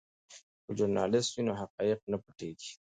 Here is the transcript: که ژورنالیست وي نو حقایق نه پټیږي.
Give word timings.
که 0.65 0.71
ژورنالیست 0.77 1.31
وي 1.31 1.41
نو 1.47 1.53
حقایق 1.61 1.99
نه 2.11 2.17
پټیږي. 2.23 2.69